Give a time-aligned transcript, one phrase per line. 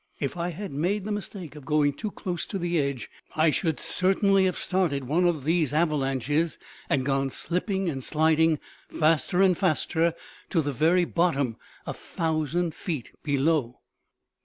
[0.19, 3.79] If I had made the mistake of going too close to the edge, I should
[3.79, 6.57] certainly have started one of these avalanches
[6.89, 8.57] and gone slipping and sliding,
[8.89, 10.15] faster and faster,
[10.49, 13.77] to the very bottom, a thousand feet below."